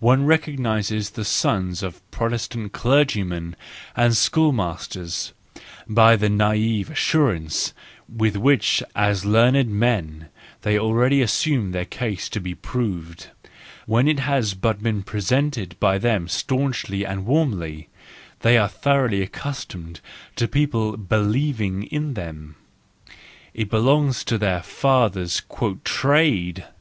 [0.00, 3.54] One recognises the sons of Protestant clergymen
[3.96, 5.32] and schoolmasters
[5.88, 7.72] by the naive as¬ surance
[8.08, 10.26] with which as learned men
[10.62, 13.30] they already assume their case to be proved,
[13.86, 17.88] when it has but been presented by them staunchly and warmly:
[18.40, 20.00] they are thoroughly accustomed
[20.34, 26.64] to people believing in them,—it belonged to their fathers 1" trade